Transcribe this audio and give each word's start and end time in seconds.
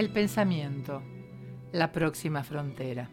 El 0.00 0.08
pensamiento, 0.08 1.02
la 1.72 1.92
próxima 1.92 2.42
frontera. 2.42 3.10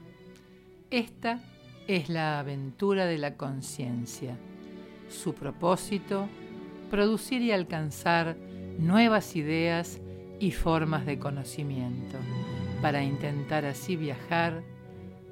Esta 0.90 1.42
es 1.86 2.08
la 2.08 2.40
aventura 2.40 3.06
de 3.06 3.18
la 3.18 3.36
conciencia. 3.36 4.38
Su 5.10 5.34
propósito, 5.34 6.30
producir 6.90 7.42
y 7.42 7.52
alcanzar 7.52 8.38
nuevas 8.80 9.36
ideas 9.36 10.00
y 10.40 10.52
formas 10.52 11.06
de 11.06 11.20
conocimiento, 11.20 12.20
para 12.82 13.04
intentar 13.04 13.66
así 13.66 13.98
viajar 13.98 14.64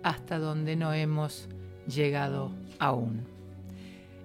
hasta 0.04 0.40
donde 0.40 0.76
no 0.76 0.92
hemos 0.92 1.48
llegado 1.88 2.52
aún. 2.80 3.22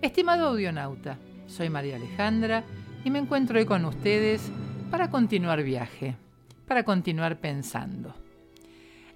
Estimado 0.02 0.48
audionauta, 0.48 1.16
soy 1.46 1.70
María 1.70 1.94
Alejandra 1.94 2.64
y 3.04 3.10
me 3.10 3.20
encuentro 3.20 3.56
hoy 3.56 3.66
con 3.66 3.84
ustedes 3.84 4.50
para 4.90 5.12
continuar 5.12 5.62
viaje, 5.62 6.16
para 6.70 6.84
continuar 6.84 7.40
pensando. 7.40 8.14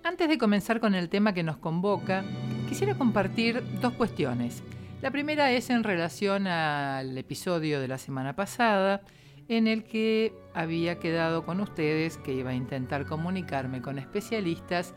Antes 0.03 0.29
de 0.29 0.39
comenzar 0.39 0.81
con 0.81 0.97
el 0.97 1.09
tema 1.09 1.35
que 1.35 1.45
nos 1.45 1.57
convoca, 1.57 2.25
quisiera 2.69 2.97
compartir 2.97 3.63
dos 3.81 3.93
cuestiones. 3.93 4.65
La 5.01 5.13
primera 5.13 5.53
es 5.53 5.71
en 5.71 5.85
relación 5.85 6.49
al 6.49 7.17
episodio 7.17 7.81
de 7.81 7.87
la 7.87 7.97
semana 7.97 8.35
pasada, 8.35 9.03
en 9.47 9.69
el 9.69 9.85
que 9.85 10.33
había 10.53 10.99
quedado 10.99 11.47
con 11.47 11.61
ustedes 11.61 12.19
que 12.19 12.33
iba 12.35 12.51
a 12.51 12.55
intentar 12.55 13.07
comunicarme 13.07 13.81
con 13.81 14.01
especialistas 14.01 14.93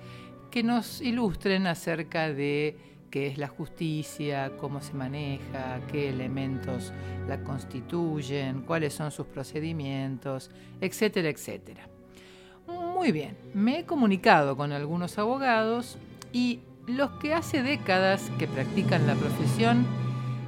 que 0.50 0.64
nos 0.64 1.00
ilustren 1.00 1.68
acerca 1.68 2.34
de 2.34 2.76
qué 3.12 3.28
es 3.28 3.38
la 3.38 3.50
justicia, 3.50 4.54
cómo 4.58 4.82
se 4.82 4.96
maneja, 4.96 5.80
qué 5.92 6.10
elementos 6.10 6.92
la 7.28 7.40
constituyen, 7.44 8.64
cuáles 8.64 8.96
son 8.96 9.12
sus 9.12 9.28
procedimientos, 9.28 10.50
etcétera, 10.82 11.30
etcétera. 11.30 11.88
Muy 12.68 13.12
bien, 13.12 13.38
me 13.54 13.80
he 13.80 13.86
comunicado 13.86 14.58
con 14.58 14.72
algunos 14.72 15.18
abogados 15.18 15.98
y 16.34 16.60
los 16.88 17.12
que 17.12 17.34
hace 17.34 17.64
décadas 17.64 18.30
que 18.38 18.48
practican 18.48 19.08
la 19.08 19.16
profesión 19.16 19.86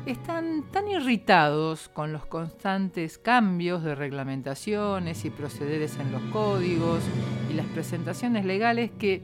están 0.06 0.64
tan 0.72 0.88
irritados 0.88 1.90
con 1.90 2.12
los 2.12 2.25
constantes 2.25 3.17
cambios 3.17 3.84
de 3.84 3.95
reglamentaciones 3.95 5.23
y 5.25 5.30
procederes 5.30 5.97
en 5.97 6.12
los 6.12 6.22
códigos 6.34 7.03
y 7.50 7.53
las 7.53 7.66
presentaciones 7.67 8.45
legales 8.45 8.92
que 8.97 9.22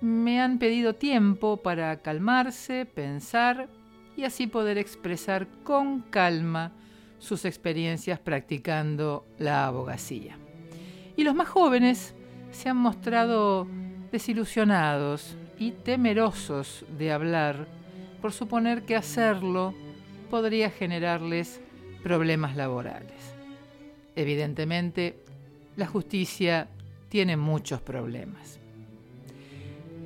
me 0.00 0.40
han 0.40 0.58
pedido 0.58 0.94
tiempo 0.94 1.58
para 1.58 2.02
calmarse, 2.02 2.86
pensar 2.86 3.68
y 4.16 4.24
así 4.24 4.46
poder 4.46 4.78
expresar 4.78 5.46
con 5.62 6.00
calma 6.00 6.72
sus 7.18 7.44
experiencias 7.44 8.18
practicando 8.18 9.24
la 9.38 9.66
abogacía. 9.66 10.36
Y 11.16 11.24
los 11.24 11.34
más 11.34 11.48
jóvenes 11.48 12.14
se 12.52 12.68
han 12.68 12.76
mostrado 12.76 13.66
desilusionados 14.12 15.36
y 15.58 15.72
temerosos 15.72 16.84
de 16.96 17.12
hablar 17.12 17.66
por 18.20 18.32
suponer 18.32 18.82
que 18.82 18.94
hacerlo 18.94 19.74
podría 20.30 20.70
generarles 20.70 21.60
problemas 22.02 22.56
laborales. 22.56 23.34
Evidentemente, 24.14 25.16
la 25.76 25.86
justicia 25.86 26.68
tiene 27.08 27.36
muchos 27.36 27.80
problemas. 27.80 28.58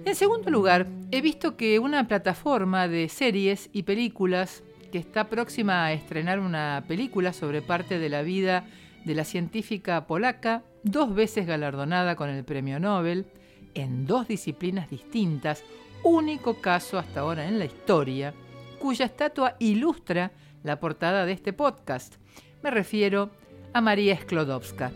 En 0.04 0.14
segundo 0.14 0.50
lugar, 0.50 0.86
he 1.10 1.20
visto 1.20 1.56
que 1.56 1.78
una 1.78 2.06
plataforma 2.06 2.86
de 2.86 3.08
series 3.08 3.68
y 3.72 3.82
películas 3.82 4.62
que 4.92 4.98
está 4.98 5.28
próxima 5.28 5.84
a 5.84 5.92
estrenar 5.92 6.38
una 6.38 6.84
película 6.86 7.32
sobre 7.32 7.60
parte 7.60 7.98
de 7.98 8.08
la 8.08 8.22
vida 8.22 8.64
de 9.04 9.14
la 9.14 9.24
científica 9.24 10.06
polaca, 10.06 10.62
dos 10.86 11.12
veces 11.14 11.46
galardonada 11.46 12.14
con 12.14 12.30
el 12.30 12.44
Premio 12.44 12.78
Nobel, 12.78 13.26
en 13.74 14.06
dos 14.06 14.28
disciplinas 14.28 14.88
distintas, 14.88 15.64
único 16.04 16.60
caso 16.60 16.98
hasta 16.98 17.20
ahora 17.20 17.48
en 17.48 17.58
la 17.58 17.64
historia, 17.64 18.32
cuya 18.78 19.06
estatua 19.06 19.56
ilustra 19.58 20.30
la 20.62 20.78
portada 20.78 21.26
de 21.26 21.32
este 21.32 21.52
podcast. 21.52 22.14
Me 22.62 22.70
refiero 22.70 23.30
a 23.72 23.80
María 23.80 24.16
Sklodowska, 24.16 24.92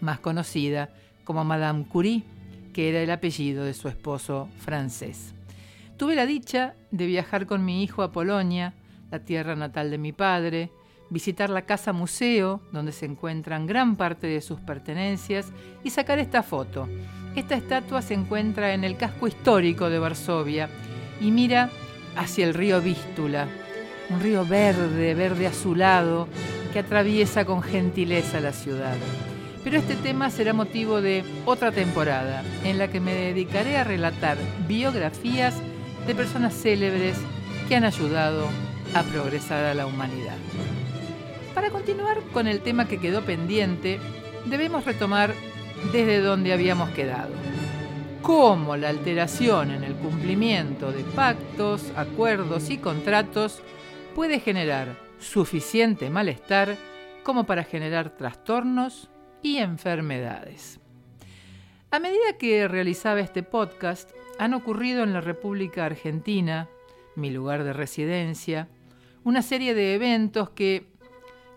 más 0.00 0.20
conocida 0.20 0.90
como 1.24 1.44
Madame 1.44 1.86
Curie, 1.88 2.22
que 2.72 2.88
era 2.88 3.00
el 3.02 3.10
apellido 3.10 3.64
de 3.64 3.74
su 3.74 3.88
esposo 3.88 4.48
francés. 4.58 5.34
Tuve 5.96 6.14
la 6.14 6.26
dicha 6.26 6.74
de 6.92 7.06
viajar 7.06 7.46
con 7.46 7.64
mi 7.64 7.82
hijo 7.82 8.02
a 8.02 8.12
Polonia, 8.12 8.74
la 9.10 9.18
tierra 9.18 9.56
natal 9.56 9.90
de 9.90 9.98
mi 9.98 10.12
padre, 10.12 10.70
visitar 11.10 11.50
la 11.50 11.62
casa 11.62 11.92
museo, 11.92 12.60
donde 12.72 12.92
se 12.92 13.06
encuentran 13.06 13.66
gran 13.66 13.96
parte 13.96 14.26
de 14.26 14.40
sus 14.40 14.60
pertenencias, 14.60 15.52
y 15.82 15.90
sacar 15.90 16.18
esta 16.18 16.42
foto. 16.42 16.88
Esta 17.36 17.54
estatua 17.54 18.02
se 18.02 18.14
encuentra 18.14 18.74
en 18.74 18.84
el 18.84 18.96
casco 18.96 19.26
histórico 19.26 19.90
de 19.90 19.98
Varsovia 19.98 20.68
y 21.20 21.30
mira 21.30 21.70
hacia 22.16 22.46
el 22.46 22.54
río 22.54 22.80
Vístula, 22.80 23.48
un 24.10 24.20
río 24.20 24.46
verde, 24.46 25.14
verde 25.14 25.46
azulado, 25.46 26.28
que 26.72 26.80
atraviesa 26.80 27.44
con 27.44 27.62
gentileza 27.62 28.40
la 28.40 28.52
ciudad. 28.52 28.96
Pero 29.62 29.78
este 29.78 29.96
tema 29.96 30.30
será 30.30 30.52
motivo 30.52 31.00
de 31.00 31.24
otra 31.46 31.72
temporada, 31.72 32.42
en 32.64 32.78
la 32.78 32.88
que 32.88 33.00
me 33.00 33.14
dedicaré 33.14 33.78
a 33.78 33.84
relatar 33.84 34.36
biografías 34.68 35.54
de 36.06 36.14
personas 36.14 36.52
célebres 36.52 37.16
que 37.68 37.76
han 37.76 37.84
ayudado 37.84 38.48
a 38.92 39.02
progresar 39.02 39.64
a 39.64 39.74
la 39.74 39.86
humanidad. 39.86 40.36
Para 41.54 41.70
continuar 41.70 42.20
con 42.32 42.46
el 42.46 42.60
tema 42.60 42.86
que 42.88 42.98
quedó 42.98 43.22
pendiente, 43.22 44.00
debemos 44.44 44.84
retomar 44.84 45.34
desde 45.92 46.20
donde 46.20 46.52
habíamos 46.52 46.90
quedado 46.90 47.32
cómo 48.22 48.76
la 48.76 48.88
alteración 48.88 49.70
en 49.70 49.84
el 49.84 49.94
cumplimiento 49.94 50.92
de 50.92 51.04
pactos, 51.04 51.92
acuerdos 51.94 52.70
y 52.70 52.78
contratos 52.78 53.62
puede 54.14 54.40
generar 54.40 54.96
suficiente 55.18 56.08
malestar 56.08 56.76
como 57.22 57.44
para 57.44 57.64
generar 57.64 58.16
trastornos 58.16 59.10
y 59.42 59.58
enfermedades. 59.58 60.80
A 61.90 61.98
medida 61.98 62.38
que 62.38 62.66
realizaba 62.66 63.20
este 63.20 63.42
podcast, 63.42 64.10
han 64.38 64.54
ocurrido 64.54 65.04
en 65.04 65.12
la 65.12 65.20
República 65.20 65.84
Argentina, 65.84 66.68
mi 67.16 67.30
lugar 67.30 67.64
de 67.64 67.72
residencia, 67.72 68.68
una 69.22 69.42
serie 69.42 69.74
de 69.74 69.94
eventos 69.94 70.50
que, 70.50 70.86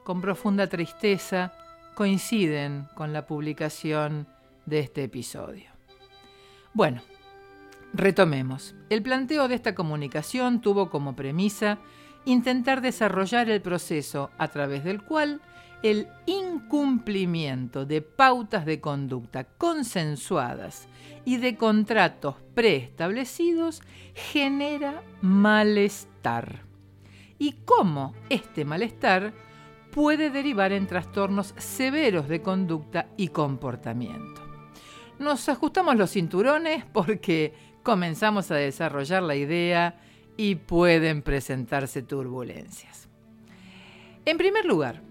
con 0.04 0.22
profunda 0.22 0.68
tristeza, 0.68 1.54
coinciden 1.96 2.88
con 2.96 3.12
la 3.14 3.26
publicación 3.26 4.28
de 4.66 4.80
este 4.80 5.04
episodio. 5.04 5.70
Bueno, 6.74 7.02
retomemos. 7.94 8.76
El 8.90 9.02
planteo 9.02 9.48
de 9.48 9.56
esta 9.56 9.74
comunicación 9.74 10.62
tuvo 10.62 10.90
como 10.90 11.16
premisa 11.16 11.80
intentar 12.26 12.82
desarrollar 12.82 13.50
el 13.50 13.62
proceso 13.62 14.30
a 14.38 14.50
través 14.50 14.84
del 14.84 15.02
cual 15.02 15.42
el 15.84 16.08
incumplimiento 16.26 17.86
de 17.86 18.02
pautas 18.02 18.66
de 18.66 18.82
conducta 18.82 19.44
consensuadas 19.44 20.88
y 21.26 21.38
de 21.38 21.56
contratos 21.56 22.36
preestablecidos 22.54 23.82
genera 24.14 25.04
malestar. 25.22 26.64
Y 27.40 27.54
cómo 27.66 28.14
este 28.30 28.66
malestar 28.66 29.34
puede 29.92 30.30
derivar 30.30 30.72
en 30.72 30.88
trastornos 30.88 31.54
severos 31.58 32.28
de 32.28 32.42
conducta 32.42 33.08
y 33.18 33.30
comportamiento 33.30 34.48
nos 35.20 35.50
ajustamos 35.50 35.96
los 35.96 36.12
cinturones 36.12 36.86
porque 36.94 37.54
comenzamos 37.84 38.52
a 38.52 38.56
desarrollar 38.56 39.24
la 39.24 39.36
idea 39.36 40.00
y 40.36 40.56
pueden 40.56 41.22
presentarse 41.22 42.04
turbulencias. 42.04 43.08
En 44.26 44.38
primer 44.38 44.66
lugar, 44.66 45.02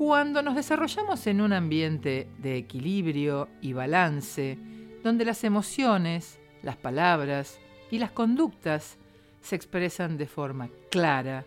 cuando 0.00 0.40
nos 0.40 0.56
desarrollamos 0.56 1.26
en 1.26 1.42
un 1.42 1.52
ambiente 1.52 2.26
de 2.38 2.56
equilibrio 2.56 3.50
y 3.60 3.74
balance, 3.74 4.56
donde 5.02 5.26
las 5.26 5.44
emociones, 5.44 6.40
las 6.62 6.78
palabras 6.78 7.60
y 7.90 7.98
las 7.98 8.10
conductas 8.10 8.96
se 9.42 9.56
expresan 9.56 10.16
de 10.16 10.26
forma 10.26 10.70
clara, 10.90 11.44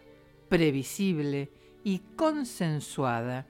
previsible 0.50 1.52
y 1.84 2.04
consensuada, 2.16 3.48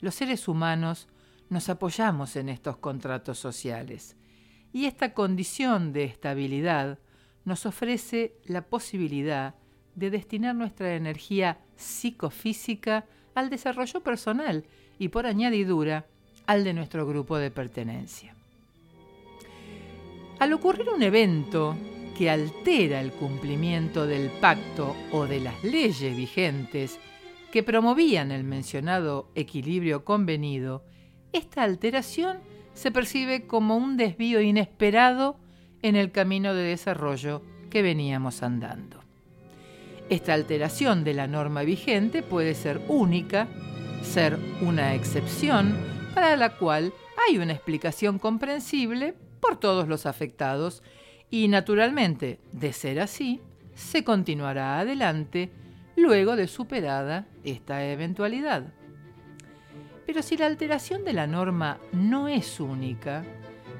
los 0.00 0.14
seres 0.14 0.48
humanos 0.48 1.06
nos 1.50 1.68
apoyamos 1.68 2.34
en 2.36 2.48
estos 2.48 2.78
contratos 2.78 3.38
sociales. 3.38 4.16
Y 4.72 4.86
esta 4.86 5.12
condición 5.12 5.92
de 5.92 6.04
estabilidad 6.04 6.98
nos 7.44 7.66
ofrece 7.66 8.38
la 8.46 8.62
posibilidad 8.62 9.54
de 9.94 10.08
destinar 10.08 10.54
nuestra 10.54 10.94
energía 10.94 11.60
psicofísica 11.76 13.04
al 13.36 13.50
desarrollo 13.50 14.00
personal 14.00 14.64
y 14.98 15.08
por 15.08 15.26
añadidura 15.26 16.06
al 16.46 16.64
de 16.64 16.72
nuestro 16.72 17.06
grupo 17.06 17.36
de 17.36 17.50
pertenencia. 17.52 18.34
Al 20.38 20.52
ocurrir 20.52 20.88
un 20.88 21.02
evento 21.02 21.76
que 22.16 22.30
altera 22.30 23.00
el 23.00 23.12
cumplimiento 23.12 24.06
del 24.06 24.30
pacto 24.40 24.96
o 25.12 25.26
de 25.26 25.40
las 25.40 25.62
leyes 25.62 26.16
vigentes 26.16 26.98
que 27.52 27.62
promovían 27.62 28.32
el 28.32 28.42
mencionado 28.42 29.28
equilibrio 29.34 30.04
convenido, 30.04 30.82
esta 31.32 31.62
alteración 31.62 32.38
se 32.72 32.90
percibe 32.90 33.46
como 33.46 33.76
un 33.76 33.96
desvío 33.96 34.40
inesperado 34.40 35.36
en 35.82 35.94
el 35.94 36.10
camino 36.10 36.54
de 36.54 36.62
desarrollo 36.62 37.42
que 37.68 37.82
veníamos 37.82 38.42
andando. 38.42 39.05
Esta 40.08 40.34
alteración 40.34 41.02
de 41.02 41.14
la 41.14 41.26
norma 41.26 41.62
vigente 41.62 42.22
puede 42.22 42.54
ser 42.54 42.80
única, 42.86 43.48
ser 44.02 44.38
una 44.60 44.94
excepción, 44.94 45.76
para 46.14 46.36
la 46.36 46.56
cual 46.56 46.92
hay 47.26 47.38
una 47.38 47.52
explicación 47.52 48.20
comprensible 48.20 49.14
por 49.40 49.58
todos 49.58 49.88
los 49.88 50.06
afectados 50.06 50.82
y 51.28 51.48
naturalmente, 51.48 52.38
de 52.52 52.72
ser 52.72 53.00
así, 53.00 53.40
se 53.74 54.04
continuará 54.04 54.78
adelante 54.78 55.50
luego 55.96 56.36
de 56.36 56.46
superada 56.46 57.26
esta 57.42 57.84
eventualidad. 57.84 58.72
Pero 60.06 60.22
si 60.22 60.36
la 60.36 60.46
alteración 60.46 61.04
de 61.04 61.14
la 61.14 61.26
norma 61.26 61.78
no 61.92 62.28
es 62.28 62.60
única, 62.60 63.24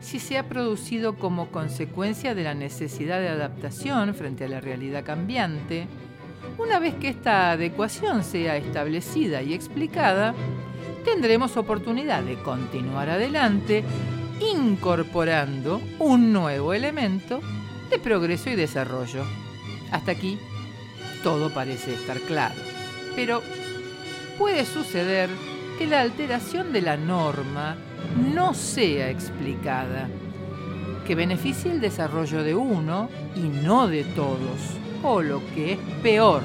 si 0.01 0.19
se 0.19 0.39
ha 0.39 0.49
producido 0.49 1.17
como 1.17 1.51
consecuencia 1.51 2.35
de 2.35 2.43
la 2.43 2.55
necesidad 2.55 3.21
de 3.21 3.29
adaptación 3.29 4.15
frente 4.15 4.45
a 4.45 4.49
la 4.49 4.61
realidad 4.61 5.05
cambiante, 5.05 5.87
una 6.59 6.79
vez 6.79 6.95
que 6.95 7.09
esta 7.09 7.53
adecuación 7.53 8.25
sea 8.25 8.57
establecida 8.57 9.43
y 9.43 9.55
explicada, 9.55 10.35
tendremos 11.05 11.57
oportunidad 11.57 12.23
de 12.23 12.37
continuar 12.37 13.09
adelante 13.11 13.85
incorporando 14.41 15.81
un 15.99 16.33
nuevo 16.33 16.75
elemento 16.75 17.41
de 17.91 17.99
progreso 17.99 18.51
y 18.51 18.57
desarrollo. 18.57 19.25
Hasta 19.93 20.13
aquí 20.13 20.39
todo 21.23 21.53
parece 21.53 21.95
estar 21.95 22.19
claro, 22.21 22.55
pero 23.15 23.43
puede 24.39 24.65
suceder 24.65 25.31
que 25.79 25.87
la 25.87 26.01
alteración 26.01 26.73
de 26.73 26.83
la 26.83 26.97
norma 26.97 27.77
no 28.35 28.55
sea 28.55 29.11
explicada, 29.11 30.09
que 31.07 31.15
beneficie 31.15 31.71
el 31.71 31.81
desarrollo 31.81 32.43
de 32.43 32.55
uno 32.55 33.09
y 33.35 33.41
no 33.41 33.89
de 33.89 34.05
todos, 34.05 34.79
o 35.09 35.23
lo 35.23 35.41
que 35.55 35.75
es 35.75 35.79
peor, 36.03 36.43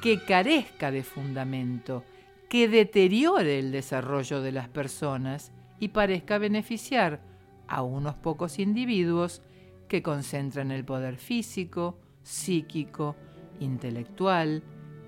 que 0.00 0.24
carezca 0.24 0.90
de 0.90 1.02
fundamento, 1.02 2.02
que 2.48 2.66
deteriore 2.66 3.58
el 3.58 3.72
desarrollo 3.72 4.40
de 4.40 4.52
las 4.52 4.70
personas 4.70 5.52
y 5.78 5.88
parezca 5.88 6.38
beneficiar 6.38 7.20
a 7.66 7.82
unos 7.82 8.14
pocos 8.14 8.58
individuos 8.58 9.42
que 9.86 10.02
concentran 10.02 10.70
el 10.70 10.86
poder 10.86 11.18
físico, 11.18 11.98
psíquico, 12.22 13.16
intelectual, 13.60 14.62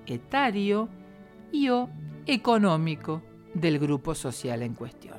etario 0.07 0.91
y 1.51 1.71
o 1.71 1.89
económico 2.27 3.23
del 3.55 3.79
grupo 3.79 4.15
social 4.15 4.63
en 4.63 4.75
cuestión. 4.75 5.19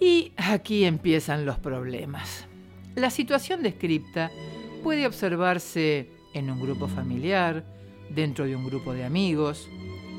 Y 0.00 0.32
aquí 0.36 0.84
empiezan 0.84 1.46
los 1.46 1.60
problemas. 1.60 2.48
La 2.96 3.10
situación 3.10 3.62
descripta 3.62 4.32
puede 4.78 5.06
observarse 5.06 6.10
en 6.34 6.50
un 6.50 6.60
grupo 6.60 6.88
familiar, 6.88 7.64
dentro 8.10 8.46
de 8.46 8.56
un 8.56 8.64
grupo 8.64 8.92
de 8.92 9.04
amigos, 9.04 9.68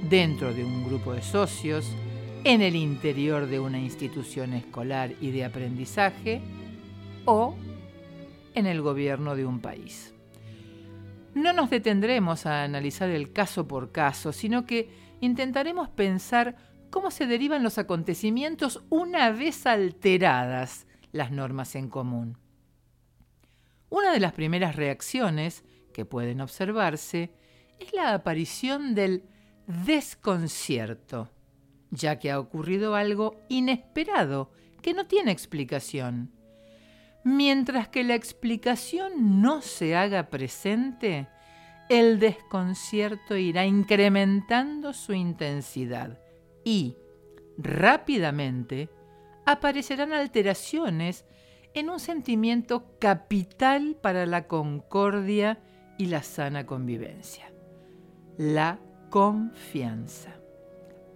dentro 0.10 0.54
de 0.54 0.64
un 0.64 0.86
grupo 0.86 1.14
de 1.14 1.22
socios, 1.22 1.86
en 2.44 2.62
el 2.62 2.76
interior 2.76 3.48
de 3.48 3.60
una 3.60 3.80
institución 3.80 4.54
escolar 4.54 5.14
y 5.20 5.32
de 5.32 5.44
aprendizaje 5.44 6.42
o 7.26 7.56
en 8.56 8.66
el 8.66 8.82
gobierno 8.82 9.36
de 9.36 9.46
un 9.46 9.60
país. 9.60 10.14
No 11.34 11.54
nos 11.54 11.70
detendremos 11.70 12.46
a 12.46 12.64
analizar 12.64 13.10
el 13.10 13.32
caso 13.32 13.68
por 13.68 13.92
caso, 13.92 14.32
sino 14.32 14.66
que 14.66 14.90
intentaremos 15.22 15.90
pensar 15.90 16.56
cómo 16.90 17.12
se 17.12 17.28
derivan 17.28 17.64
los 17.64 17.78
acontecimientos 17.78 18.84
una 18.90 19.32
vez 19.32 19.66
alteradas 19.66 20.88
las 21.12 21.32
normas 21.32 21.76
en 21.76 21.90
común. 21.90 22.38
Una 23.90 24.12
de 24.12 24.20
las 24.20 24.34
primeras 24.34 24.76
reacciones 24.76 25.64
que 25.94 26.06
pueden 26.06 26.42
observarse 26.42 27.32
es 27.80 27.94
la 27.94 28.14
aparición 28.14 28.94
del 28.96 29.24
desconcierto, 29.68 31.30
ya 31.92 32.20
que 32.20 32.32
ha 32.32 32.40
ocurrido 32.40 32.96
algo 32.96 33.40
inesperado 33.50 34.52
que 34.82 34.94
no 34.94 35.06
tiene 35.06 35.32
explicación. 35.32 36.32
Mientras 37.24 37.90
que 37.90 38.04
la 38.04 38.16
explicación 38.16 39.42
no 39.42 39.62
se 39.62 39.96
haga 39.96 40.30
presente, 40.30 41.28
el 41.90 42.20
desconcierto 42.20 43.36
irá 43.36 43.66
incrementando 43.66 44.94
su 44.94 45.14
intensidad 45.14 46.20
y, 46.64 46.96
rápidamente, 47.58 48.90
aparecerán 49.46 50.14
alteraciones 50.14 51.26
en 51.74 51.90
un 51.90 52.00
sentimiento 52.00 52.98
capital 53.00 53.96
para 54.02 54.26
la 54.26 54.48
concordia 54.48 55.60
y 55.98 56.08
la 56.08 56.24
sana 56.24 56.66
convivencia, 56.66 57.52
la 58.38 58.80
confianza. 59.10 60.36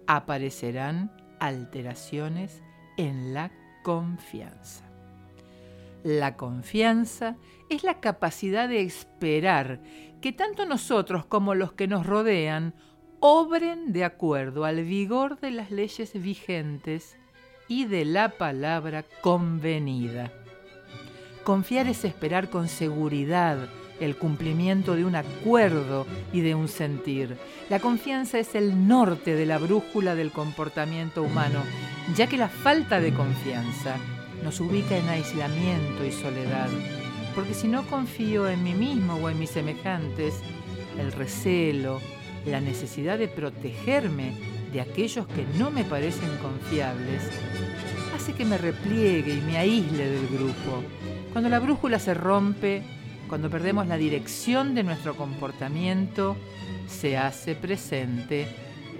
Aparecerán 0.06 1.10
alteraciones 1.40 2.62
en 2.96 3.34
la 3.34 3.50
confianza. 3.82 4.84
La 6.02 6.36
confianza 6.36 7.36
es 7.70 7.82
la 7.82 8.00
capacidad 8.00 8.68
de 8.68 8.82
esperar 8.82 9.80
que 10.20 10.32
tanto 10.32 10.66
nosotros 10.66 11.24
como 11.24 11.54
los 11.54 11.72
que 11.72 11.88
nos 11.88 12.06
rodean 12.06 12.74
obren 13.20 13.92
de 13.92 14.04
acuerdo 14.04 14.66
al 14.66 14.84
vigor 14.84 15.40
de 15.40 15.50
las 15.50 15.70
leyes 15.70 16.12
vigentes 16.12 17.16
y 17.68 17.86
de 17.86 18.04
la 18.04 18.28
palabra 18.36 19.02
convenida. 19.22 20.43
Confiar 21.44 21.88
es 21.88 22.06
esperar 22.06 22.48
con 22.48 22.68
seguridad 22.68 23.68
el 24.00 24.16
cumplimiento 24.16 24.96
de 24.96 25.04
un 25.04 25.14
acuerdo 25.14 26.06
y 26.32 26.40
de 26.40 26.54
un 26.54 26.68
sentir. 26.68 27.36
La 27.68 27.80
confianza 27.80 28.38
es 28.38 28.54
el 28.54 28.88
norte 28.88 29.34
de 29.34 29.44
la 29.44 29.58
brújula 29.58 30.14
del 30.14 30.32
comportamiento 30.32 31.22
humano, 31.22 31.60
ya 32.16 32.28
que 32.28 32.38
la 32.38 32.48
falta 32.48 32.98
de 32.98 33.12
confianza 33.12 33.96
nos 34.42 34.58
ubica 34.60 34.96
en 34.96 35.06
aislamiento 35.10 36.06
y 36.06 36.12
soledad. 36.12 36.68
Porque 37.34 37.52
si 37.52 37.68
no 37.68 37.86
confío 37.88 38.48
en 38.48 38.62
mí 38.62 38.72
mismo 38.72 39.16
o 39.16 39.28
en 39.28 39.38
mis 39.38 39.50
semejantes, 39.50 40.36
el 40.98 41.12
recelo, 41.12 42.00
la 42.46 42.62
necesidad 42.62 43.18
de 43.18 43.28
protegerme 43.28 44.32
de 44.72 44.80
aquellos 44.80 45.26
que 45.26 45.44
no 45.58 45.70
me 45.70 45.84
parecen 45.84 46.30
confiables, 46.38 47.22
hace 48.24 48.32
que 48.32 48.46
me 48.46 48.56
repliegue 48.56 49.34
y 49.34 49.40
me 49.42 49.58
aísle 49.58 50.08
del 50.08 50.26
grupo. 50.28 50.82
Cuando 51.30 51.50
la 51.50 51.58
brújula 51.58 51.98
se 51.98 52.14
rompe, 52.14 52.82
cuando 53.28 53.50
perdemos 53.50 53.86
la 53.86 53.98
dirección 53.98 54.74
de 54.74 54.82
nuestro 54.82 55.14
comportamiento, 55.14 56.34
se 56.88 57.18
hace 57.18 57.54
presente 57.54 58.48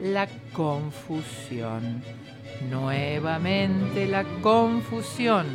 la 0.02 0.28
confusión. 0.52 2.02
Nuevamente 2.68 4.06
la 4.06 4.24
confusión. 4.42 5.46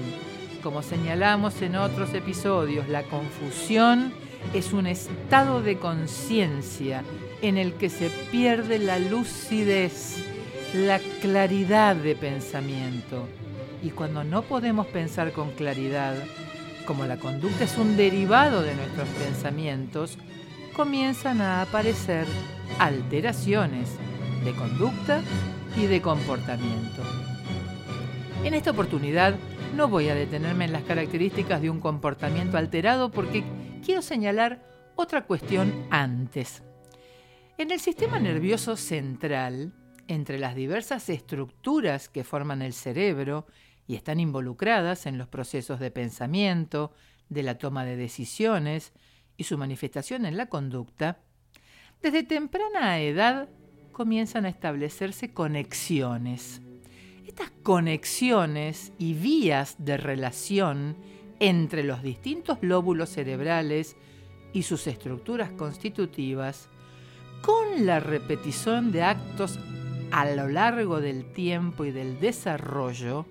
Como 0.63 0.81
señalamos 0.81 1.61
en 1.61 1.75
otros 1.75 2.11
episodios, 2.15 2.89
la 2.89 3.03
confusión 3.03 4.11
es 4.55 4.73
un 4.73 4.87
estado 4.87 5.61
de 5.61 5.77
conciencia 5.77 7.03
en 7.43 7.59
el 7.59 7.73
que 7.73 7.91
se 7.91 8.09
pierde 8.31 8.79
la 8.79 8.97
lucidez, 8.97 10.23
la 10.73 10.97
claridad 11.21 11.95
de 11.95 12.15
pensamiento. 12.15 13.27
Y 13.81 13.91
cuando 13.91 14.23
no 14.23 14.41
podemos 14.41 14.87
pensar 14.87 15.31
con 15.31 15.51
claridad, 15.51 16.15
como 16.85 17.05
la 17.05 17.17
conducta 17.17 17.63
es 17.63 17.77
un 17.77 17.95
derivado 17.95 18.61
de 18.61 18.75
nuestros 18.75 19.07
pensamientos, 19.09 20.17
comienzan 20.75 21.41
a 21.41 21.61
aparecer 21.61 22.25
alteraciones 22.79 23.89
de 24.43 24.53
conducta 24.53 25.21
y 25.77 25.85
de 25.85 26.01
comportamiento. 26.01 27.03
En 28.43 28.53
esta 28.53 28.71
oportunidad 28.71 29.35
no 29.75 29.87
voy 29.87 30.09
a 30.09 30.15
detenerme 30.15 30.65
en 30.65 30.71
las 30.71 30.83
características 30.83 31.61
de 31.61 31.69
un 31.69 31.79
comportamiento 31.79 32.57
alterado 32.57 33.11
porque 33.11 33.43
quiero 33.85 34.01
señalar 34.01 34.63
otra 34.95 35.25
cuestión 35.25 35.73
antes. 35.89 36.63
En 37.57 37.71
el 37.71 37.79
sistema 37.79 38.19
nervioso 38.19 38.77
central, 38.77 39.73
entre 40.07 40.39
las 40.39 40.55
diversas 40.55 41.09
estructuras 41.09 42.09
que 42.09 42.23
forman 42.23 42.61
el 42.61 42.73
cerebro 42.73 43.45
y 43.89 43.95
están 43.95 44.19
involucradas 44.19 45.07
en 45.07 45.17
los 45.17 45.27
procesos 45.27 45.79
de 45.79 45.89
pensamiento, 45.89 46.93
de 47.27 47.41
la 47.41 47.57
toma 47.57 47.85
de 47.85 47.95
decisiones 47.95 48.93
y 49.35 49.45
su 49.45 49.57
manifestación 49.57 50.27
en 50.27 50.37
la 50.37 50.45
conducta, 50.45 51.17
desde 51.99 52.21
temprana 52.21 52.99
edad 52.99 53.49
comienzan 53.91 54.45
a 54.45 54.49
establecerse 54.49 55.33
conexiones. 55.33 56.61
Estas 57.25 57.49
conexiones 57.63 58.93
y 58.99 59.15
vías 59.15 59.75
de 59.79 59.97
relación 59.97 60.95
entre 61.39 61.83
los 61.83 62.03
distintos 62.03 62.59
lóbulos 62.61 63.09
cerebrales 63.09 63.95
y 64.53 64.61
sus 64.61 64.85
estructuras 64.85 65.49
constitutivas 65.53 66.69
con 67.41 67.87
la 67.87 67.99
repetición 67.99 68.91
de 68.91 69.01
actos 69.01 69.57
a 70.11 70.29
lo 70.29 70.47
largo 70.47 71.01
del 71.01 71.33
tiempo 71.33 71.85
y 71.85 71.91
del 71.91 72.19
desarrollo, 72.19 73.25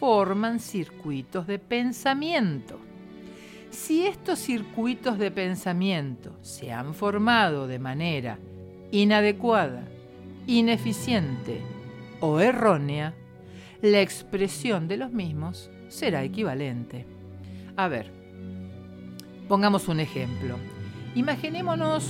forman 0.00 0.60
circuitos 0.60 1.46
de 1.46 1.58
pensamiento. 1.58 2.80
Si 3.68 4.06
estos 4.06 4.38
circuitos 4.38 5.18
de 5.18 5.30
pensamiento 5.30 6.32
se 6.40 6.72
han 6.72 6.94
formado 6.94 7.66
de 7.66 7.78
manera 7.78 8.38
inadecuada, 8.90 9.84
ineficiente 10.46 11.60
o 12.20 12.40
errónea, 12.40 13.14
la 13.82 14.00
expresión 14.00 14.88
de 14.88 14.96
los 14.96 15.12
mismos 15.12 15.70
será 15.88 16.24
equivalente. 16.24 17.04
A 17.76 17.88
ver, 17.88 18.10
pongamos 19.48 19.86
un 19.86 20.00
ejemplo. 20.00 20.56
Imaginémonos 21.14 22.08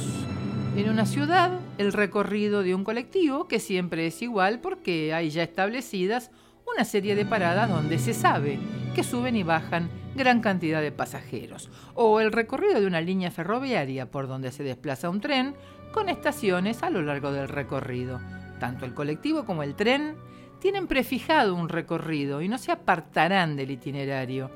en 0.77 0.89
una 0.89 1.07
ciudad 1.07 1.59
el 1.77 1.93
recorrido 1.93 2.63
de 2.63 2.73
un 2.73 2.85
colectivo 2.85 3.49
que 3.49 3.59
siempre 3.59 4.07
es 4.07 4.23
igual 4.23 4.61
porque 4.61 5.13
hay 5.13 5.31
ya 5.31 5.43
establecidas 5.43 6.31
una 6.75 6.85
serie 6.85 7.15
de 7.15 7.25
paradas 7.25 7.69
donde 7.69 7.99
se 7.99 8.15
sabe 8.15 8.59
que 8.95 9.05
suben 9.05 9.37
y 9.37 9.43
bajan 9.43 9.91
gran 10.15 10.41
cantidad 10.41 10.81
de 10.83 10.93
pasajeros, 10.93 11.71
o 11.95 12.21
el 12.21 12.33
recorrido 12.33 12.81
de 12.81 12.87
una 12.87 13.01
línea 13.01 13.31
ferroviaria 13.31 14.11
por 14.11 14.27
donde 14.27 14.53
se 14.53 14.65
desplaza 14.65 15.11
un 15.11 15.21
tren 15.21 15.55
con 15.93 16.09
estaciones 16.09 16.83
a 16.83 16.91
lo 16.91 17.03
largo 17.03 17.33
del 17.33 17.49
recorrido. 17.49 18.21
Tanto 18.59 18.85
el 18.85 18.95
colectivo 18.95 19.45
como 19.45 19.63
el 19.63 19.75
tren 19.75 20.17
tienen 20.61 20.87
prefijado 20.87 21.55
un 21.55 21.69
recorrido 21.69 22.43
y 22.43 22.49
no 22.49 22.59
se 22.59 22.73
apartarán 22.73 23.57
del 23.57 23.71
itinerario, 23.71 24.51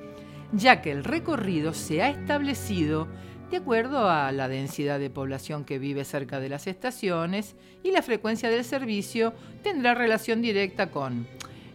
ya 0.52 0.82
que 0.82 0.90
el 0.90 1.04
recorrido 1.04 1.72
se 1.72 2.02
ha 2.02 2.10
establecido 2.10 3.08
de 3.50 3.58
acuerdo 3.58 4.10
a 4.10 4.32
la 4.32 4.48
densidad 4.48 4.98
de 4.98 5.10
población 5.10 5.64
que 5.64 5.78
vive 5.78 6.04
cerca 6.04 6.40
de 6.40 6.48
las 6.48 6.66
estaciones 6.66 7.54
y 7.82 7.92
la 7.92 8.02
frecuencia 8.02 8.50
del 8.50 8.64
servicio 8.64 9.32
tendrá 9.62 9.94
relación 9.94 10.42
directa 10.42 10.90
con 10.90 11.26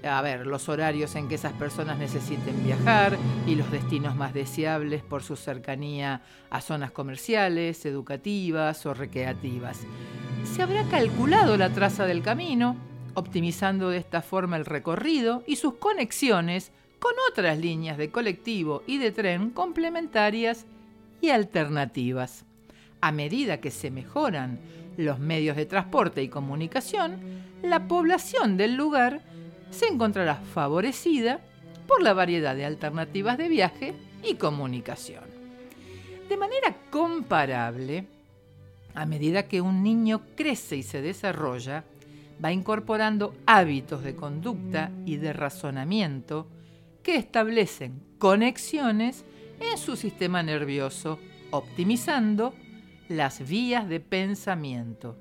a 0.04 0.22
ver, 0.22 0.48
los 0.48 0.70
horarios 0.70 1.16
en 1.16 1.28
que 1.28 1.36
esas 1.36 1.54
personas 1.54 1.98
necesiten 1.98 2.64
viajar 2.64 3.18
y 3.46 3.56
los 3.56 3.70
destinos 3.72 4.16
más 4.16 4.34
deseables 4.34 5.04
por 5.04 5.24
su 5.24 5.36
cercanía 5.36 6.22
a 6.50 6.62
zonas 6.62 6.92
comerciales, 6.92 7.86
educativas 7.86 8.86
o 8.86 8.94
recreativas. 8.94 9.82
Se 10.44 10.62
habrá 10.62 10.84
calculado 10.86 11.58
la 11.58 11.72
traza 11.72 12.06
del 12.06 12.22
camino, 12.22 12.78
optimizando 13.14 13.90
de 13.90 13.98
esta 13.98 14.22
forma 14.22 14.56
el 14.58 14.66
recorrido 14.66 15.44
y 15.46 15.58
sus 15.58 15.76
conexiones 15.76 16.72
con 17.00 17.14
otras 17.30 17.58
líneas 17.58 17.98
de 17.98 18.12
colectivo 18.12 18.84
y 18.88 18.98
de 18.98 19.12
tren 19.12 19.50
complementarias 19.50 20.66
y 21.22 21.30
alternativas. 21.30 22.46
A 23.02 23.12
medida 23.12 23.60
que 23.60 23.72
se 23.72 23.92
mejoran 23.92 24.60
los 24.98 25.20
medios 25.20 25.56
de 25.56 25.66
transporte 25.66 26.22
y 26.22 26.30
comunicación, 26.30 27.20
la 27.62 27.88
población 27.88 28.58
del 28.58 28.76
lugar 28.76 29.22
se 29.72 29.88
encontrará 29.88 30.36
favorecida 30.36 31.40
por 31.88 32.02
la 32.02 32.14
variedad 32.14 32.56
de 32.56 32.66
alternativas 32.66 33.38
de 33.38 33.50
viaje 33.50 33.94
y 34.24 34.36
comunicación. 34.36 35.24
De 36.28 36.38
manera 36.38 36.76
comparable, 36.92 38.06
a 38.94 39.06
medida 39.06 39.48
que 39.48 39.62
un 39.62 39.84
niño 39.84 40.22
crece 40.36 40.78
y 40.78 40.84
se 40.84 41.02
desarrolla, 41.02 41.84
va 42.44 42.52
incorporando 42.52 43.36
hábitos 43.46 44.04
de 44.04 44.16
conducta 44.16 44.92
y 45.06 45.18
de 45.18 45.34
razonamiento 45.34 46.48
que 47.04 47.16
establecen 47.16 48.02
conexiones 48.18 49.26
en 49.60 49.78
su 49.78 49.96
sistema 49.96 50.44
nervioso, 50.44 51.20
optimizando 51.52 52.54
las 53.08 53.48
vías 53.48 53.90
de 53.90 54.00
pensamiento. 54.00 55.18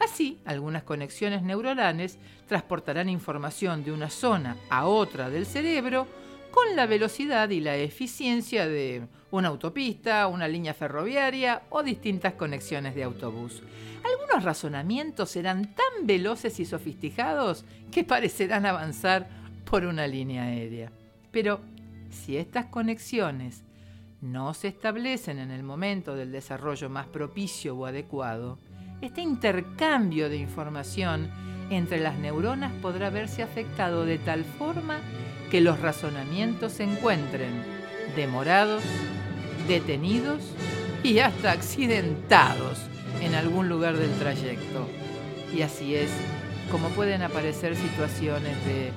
Así, 0.00 0.40
algunas 0.46 0.82
conexiones 0.82 1.42
neuronales 1.42 2.18
transportarán 2.48 3.10
información 3.10 3.84
de 3.84 3.92
una 3.92 4.08
zona 4.08 4.56
a 4.70 4.86
otra 4.86 5.28
del 5.28 5.44
cerebro 5.44 6.08
con 6.50 6.74
la 6.74 6.86
velocidad 6.86 7.50
y 7.50 7.60
la 7.60 7.76
eficiencia 7.76 8.66
de 8.66 9.06
una 9.30 9.48
autopista, 9.48 10.26
una 10.26 10.48
línea 10.48 10.74
ferroviaria 10.74 11.62
o 11.68 11.82
distintas 11.82 12.32
conexiones 12.32 12.94
de 12.94 13.04
autobús. 13.04 13.62
Algunos 14.02 14.42
razonamientos 14.42 15.30
serán 15.30 15.74
tan 15.74 16.06
veloces 16.06 16.58
y 16.58 16.64
sofisticados 16.64 17.64
que 17.92 18.02
parecerán 18.02 18.66
avanzar 18.66 19.28
por 19.64 19.84
una 19.84 20.06
línea 20.06 20.44
aérea. 20.44 20.90
Pero 21.30 21.60
si 22.10 22.38
estas 22.38 22.66
conexiones 22.66 23.62
no 24.20 24.54
se 24.54 24.68
establecen 24.68 25.38
en 25.38 25.50
el 25.50 25.62
momento 25.62 26.14
del 26.14 26.32
desarrollo 26.32 26.88
más 26.88 27.06
propicio 27.06 27.76
o 27.76 27.86
adecuado, 27.86 28.58
este 29.02 29.22
intercambio 29.22 30.28
de 30.28 30.36
información 30.36 31.28
entre 31.70 32.00
las 32.00 32.18
neuronas 32.18 32.72
podrá 32.82 33.10
verse 33.10 33.42
afectado 33.42 34.04
de 34.04 34.18
tal 34.18 34.44
forma 34.44 34.98
que 35.50 35.60
los 35.60 35.80
razonamientos 35.80 36.72
se 36.72 36.84
encuentren 36.84 37.50
demorados, 38.14 38.82
detenidos 39.66 40.42
y 41.02 41.20
hasta 41.20 41.52
accidentados 41.52 42.78
en 43.22 43.34
algún 43.34 43.68
lugar 43.68 43.96
del 43.96 44.10
trayecto. 44.18 44.88
Y 45.56 45.62
así 45.62 45.94
es 45.94 46.10
como 46.70 46.88
pueden 46.90 47.22
aparecer 47.22 47.76
situaciones 47.76 48.54
de 48.66 48.92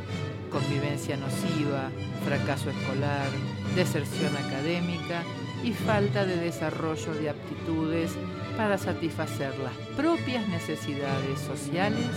convivencia 0.51 1.17
nociva, 1.17 1.89
fracaso 2.25 2.69
escolar, 2.69 3.27
deserción 3.75 4.35
académica 4.37 5.23
y 5.63 5.71
falta 5.71 6.25
de 6.25 6.35
desarrollo 6.35 7.13
de 7.13 7.29
aptitudes 7.29 8.11
para 8.57 8.77
satisfacer 8.77 9.57
las 9.59 9.73
propias 9.95 10.47
necesidades 10.49 11.39
sociales 11.39 12.09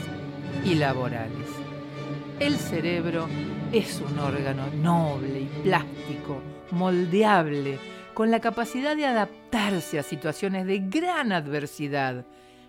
y 0.65 0.75
laborales. 0.75 1.49
El 2.41 2.57
cerebro 2.57 3.29
es 3.73 4.01
un 4.01 4.19
órgano 4.19 4.67
noble 4.77 5.41
y 5.41 5.51
plástico, 5.63 6.43
moldeable, 6.71 7.79
con 8.15 8.31
la 8.31 8.41
capacidad 8.41 8.97
de 8.97 9.07
adaptarse 9.07 9.99
a 9.99 10.03
situaciones 10.03 10.67
de 10.67 10.79
gran 10.81 11.33
adversidad, 11.33 12.27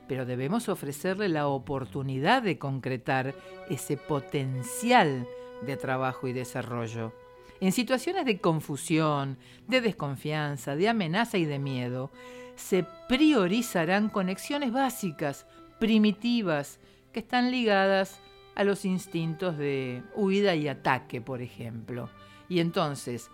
pero 0.07 0.25
debemos 0.25 0.69
ofrecerle 0.69 1.27
la 1.27 1.47
oportunidad 1.47 2.43
de 2.43 2.57
concretar 2.57 3.33
ese 3.69 3.97
potencial 3.97 5.27
de 5.65 5.75
trabajo 5.75 6.27
y 6.27 6.33
desarrollo. 6.33 7.13
En 7.59 7.71
situaciones 7.71 8.25
de 8.25 8.39
confusión, 8.39 9.37
de 9.67 9.81
desconfianza, 9.81 10.75
de 10.75 10.89
amenaza 10.89 11.37
y 11.37 11.45
de 11.45 11.59
miedo, 11.59 12.11
se 12.55 12.85
priorizarán 13.07 14.09
conexiones 14.09 14.71
básicas, 14.71 15.45
primitivas, 15.79 16.79
que 17.11 17.19
están 17.19 17.51
ligadas 17.51 18.19
a 18.55 18.63
los 18.63 18.85
instintos 18.85 19.57
de 19.57 20.03
huida 20.15 20.55
y 20.55 20.67
ataque, 20.67 21.21
por 21.21 21.41
ejemplo. 21.41 22.09
Y 22.49 22.59
entonces, 22.59 23.29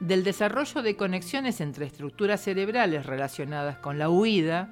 del 0.00 0.24
desarrollo 0.24 0.82
de 0.82 0.96
conexiones 0.96 1.60
entre 1.60 1.86
estructuras 1.86 2.40
cerebrales 2.40 3.06
relacionadas 3.06 3.78
con 3.78 3.98
la 3.98 4.10
huida, 4.10 4.68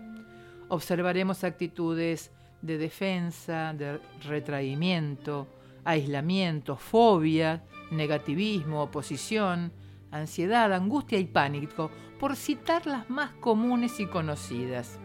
observaremos 0.69 1.45
actitudes 1.45 2.31
de 2.63 2.79
defensa, 2.79 3.73
de 3.73 4.01
retraimiento, 4.25 5.49
aislamiento, 5.85 6.77
fobia, 6.77 7.63
negativismo, 7.91 8.83
oposición, 8.83 9.73
ansiedad, 10.11 10.73
angustia 10.73 11.19
y 11.19 11.25
pánico, 11.25 11.91
por 12.19 12.37
citar 12.37 12.87
las 12.87 13.09
más 13.09 13.31
comunes 13.33 14.01
y 14.01 14.07
conocidas. 14.07 14.99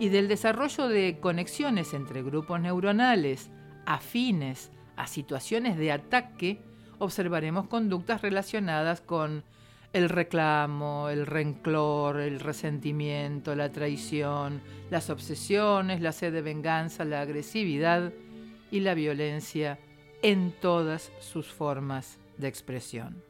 Y 0.00 0.08
del 0.08 0.28
desarrollo 0.28 0.88
de 0.88 1.18
conexiones 1.20 1.94
entre 1.94 2.22
grupos 2.22 2.60
neuronales 2.60 3.50
afines 3.86 4.70
a 4.96 5.06
situaciones 5.06 5.76
de 5.76 5.92
ataque, 5.92 6.60
observaremos 6.98 7.68
conductas 7.68 8.22
relacionadas 8.22 9.00
con 9.00 9.44
el 9.92 10.08
reclamo, 10.08 11.10
el 11.10 11.26
renclor, 11.26 12.20
el 12.20 12.40
resentimiento, 12.40 13.54
la 13.54 13.70
traición, 13.70 14.62
las 14.90 15.10
obsesiones, 15.10 16.00
la 16.00 16.12
sed 16.12 16.32
de 16.32 16.42
venganza, 16.42 17.04
la 17.04 17.20
agresividad 17.20 18.12
y 18.70 18.80
la 18.80 18.94
violencia 18.94 19.78
en 20.22 20.52
todas 20.52 21.12
sus 21.20 21.46
formas 21.46 22.18
de 22.38 22.48
expresión. 22.48 23.22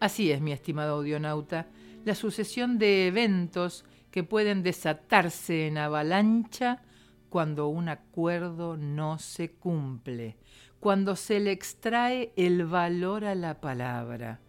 Así 0.00 0.30
es, 0.30 0.40
mi 0.40 0.52
estimado 0.52 0.96
audionauta, 0.96 1.66
la 2.04 2.14
sucesión 2.14 2.78
de 2.78 3.06
eventos 3.06 3.84
que 4.10 4.22
pueden 4.22 4.62
desatarse 4.62 5.66
en 5.66 5.78
avalancha 5.78 6.82
cuando 7.30 7.68
un 7.68 7.88
acuerdo 7.88 8.76
no 8.76 9.18
se 9.18 9.50
cumple, 9.50 10.36
cuando 10.78 11.16
se 11.16 11.40
le 11.40 11.52
extrae 11.52 12.32
el 12.36 12.66
valor 12.66 13.24
a 13.24 13.34
la 13.34 13.60
palabra, 13.60 14.40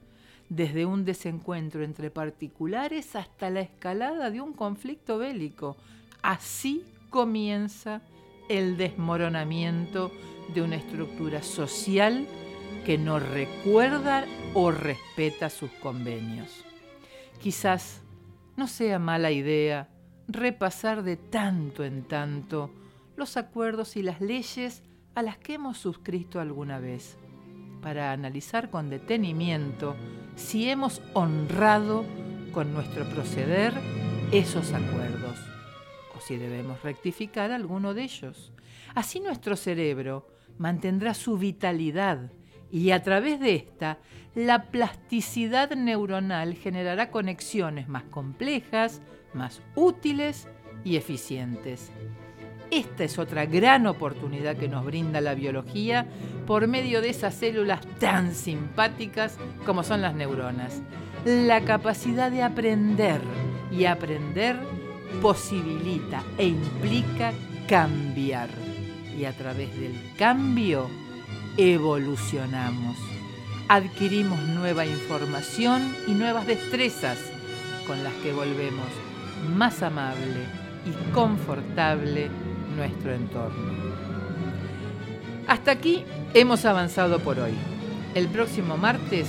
desde 0.50 0.86
un 0.86 1.06
desencuentro 1.06 1.84
entre 1.84 2.12
particulares 2.12 3.16
hasta 3.16 3.50
la 3.50 3.62
escalada 3.62 4.30
de 4.30 4.42
un 4.42 4.54
conflicto 4.54 5.18
bélico. 5.18 5.78
Así 6.22 6.84
comienza 7.10 8.02
el 8.50 8.78
desmoronamiento 8.78 10.12
de 10.54 10.62
una 10.62 10.76
estructura 10.76 11.42
social 11.44 12.28
que 12.86 12.98
no 12.98 13.20
recuerda 13.20 14.26
o 14.54 14.72
respeta 14.72 15.50
sus 15.50 15.72
convenios. 15.72 16.64
Quizás 17.42 18.02
no 18.56 18.68
sea 18.68 19.00
mala 19.00 19.32
idea 19.32 19.90
repasar 20.28 21.04
de 21.04 21.18
tanto 21.18 21.84
en 21.84 22.04
tanto 22.04 22.72
los 23.16 23.38
acuerdos 23.38 23.96
y 23.96 24.04
las 24.04 24.22
leyes 24.22 24.84
a 25.14 25.22
las 25.22 25.38
que 25.38 25.54
hemos 25.54 25.78
suscrito 25.78 26.40
alguna 26.40 26.80
vez, 26.80 27.18
para 27.82 28.12
analizar 28.12 28.70
con 28.70 28.90
detenimiento 28.90 29.96
si 30.36 30.70
hemos 30.70 31.02
honrado 31.14 32.04
con 32.52 32.74
nuestro 32.74 33.08
proceder 33.10 33.74
esos 34.32 34.74
acuerdos 34.74 35.38
o 36.18 36.20
si 36.20 36.38
debemos 36.38 36.82
rectificar 36.82 37.52
alguno 37.52 37.94
de 37.94 38.04
ellos. 38.04 38.52
Así 38.96 39.20
nuestro 39.20 39.56
cerebro 39.56 40.28
mantendrá 40.58 41.14
su 41.14 41.38
vitalidad 41.38 42.32
y 42.72 42.92
a 42.92 43.04
través 43.04 43.40
de 43.40 43.56
esta 43.56 44.00
la 44.34 44.64
plasticidad 44.64 45.76
neuronal 45.76 46.56
generará 46.56 47.10
conexiones 47.10 47.88
más 47.88 48.04
complejas, 48.04 49.02
más 49.34 49.62
útiles 49.76 50.48
y 50.84 50.98
eficientes. 50.98 51.92
Esta 52.72 53.04
es 53.04 53.20
otra 53.20 53.46
gran 53.46 53.88
oportunidad 53.88 54.58
que 54.58 54.68
nos 54.68 54.84
brinda 54.84 55.22
la 55.22 55.36
biología 55.36 56.08
por 56.46 56.68
medio 56.68 57.02
de 57.02 57.10
esas 57.10 57.36
células 57.36 57.82
tan 58.00 58.34
simpáticas 58.34 59.38
como 59.66 59.84
son 59.84 60.02
las 60.02 60.16
neuronas. 60.16 60.82
La 61.24 61.62
capacidad 61.62 62.32
de 62.32 62.44
aprender 62.44 63.22
y 63.72 63.86
aprender 63.86 64.58
posibilita 65.22 66.24
e 66.38 66.48
implica 66.48 67.34
cambiar. 67.68 68.65
Y 69.18 69.26
a 69.26 69.34
través 69.34 69.78
del 69.80 69.96
cambio 70.18 70.90
evolucionamos. 71.58 72.98
Adquirimos 73.68 74.40
nueva 74.40 74.86
información 74.86 75.96
y 76.08 76.12
nuevas 76.12 76.46
destrezas 76.46 77.18
con 77.88 78.04
las 78.04 78.14
que 78.16 78.34
volvemos 78.34 78.88
más 79.56 79.82
amable 79.82 80.46
y 80.86 81.12
confortable 81.12 82.30
nuestro 82.76 83.14
entorno. 83.14 83.74
Hasta 85.48 85.72
aquí 85.72 86.04
hemos 86.34 86.66
avanzado 86.66 87.20
por 87.20 87.40
hoy. 87.40 87.54
El 88.14 88.28
próximo 88.28 88.78
martes 88.78 89.28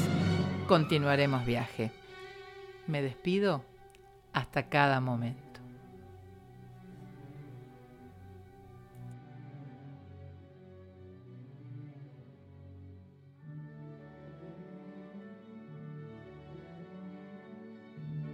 continuaremos 0.67 1.45
viaje. 1.45 1.91
Me 2.87 3.03
despido 3.03 3.65
hasta 4.33 4.69
cada 4.69 5.01
momento. 5.01 5.46